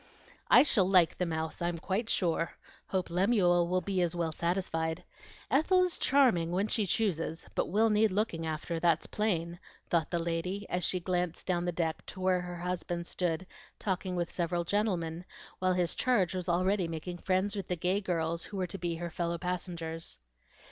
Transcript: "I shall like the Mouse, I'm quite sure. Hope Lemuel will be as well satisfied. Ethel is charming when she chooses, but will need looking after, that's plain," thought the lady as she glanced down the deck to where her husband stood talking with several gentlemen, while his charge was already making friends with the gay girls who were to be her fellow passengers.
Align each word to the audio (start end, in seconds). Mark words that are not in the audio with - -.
"I 0.49 0.63
shall 0.63 0.89
like 0.89 1.15
the 1.19 1.27
Mouse, 1.27 1.61
I'm 1.61 1.77
quite 1.77 2.09
sure. 2.09 2.53
Hope 2.87 3.11
Lemuel 3.11 3.67
will 3.67 3.81
be 3.81 4.01
as 4.01 4.15
well 4.15 4.31
satisfied. 4.31 5.03
Ethel 5.51 5.83
is 5.83 5.99
charming 5.99 6.49
when 6.49 6.67
she 6.67 6.87
chooses, 6.87 7.45
but 7.53 7.69
will 7.69 7.91
need 7.91 8.09
looking 8.09 8.43
after, 8.47 8.79
that's 8.79 9.05
plain," 9.05 9.59
thought 9.91 10.09
the 10.09 10.17
lady 10.17 10.65
as 10.69 10.83
she 10.83 10.99
glanced 10.99 11.45
down 11.45 11.65
the 11.65 11.71
deck 11.71 12.03
to 12.07 12.19
where 12.19 12.41
her 12.41 12.55
husband 12.57 13.05
stood 13.05 13.45
talking 13.77 14.15
with 14.15 14.31
several 14.31 14.63
gentlemen, 14.63 15.23
while 15.59 15.73
his 15.73 15.93
charge 15.93 16.33
was 16.33 16.49
already 16.49 16.87
making 16.87 17.19
friends 17.19 17.55
with 17.55 17.67
the 17.67 17.75
gay 17.75 18.01
girls 18.01 18.45
who 18.45 18.57
were 18.57 18.65
to 18.65 18.79
be 18.79 18.95
her 18.95 19.11
fellow 19.11 19.37
passengers. 19.37 20.17